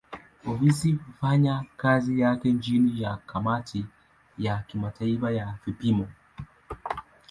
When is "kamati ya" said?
3.17-4.57